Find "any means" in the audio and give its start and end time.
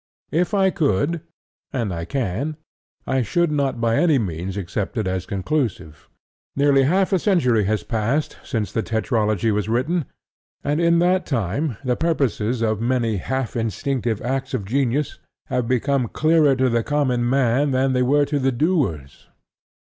3.97-4.57